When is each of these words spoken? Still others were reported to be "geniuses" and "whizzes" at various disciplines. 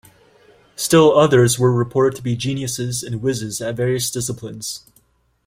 Still 0.75 1.15
others 1.15 1.59
were 1.59 1.71
reported 1.71 2.15
to 2.15 2.23
be 2.23 2.35
"geniuses" 2.35 3.03
and 3.03 3.21
"whizzes" 3.21 3.61
at 3.61 3.75
various 3.75 4.09
disciplines. 4.09 4.83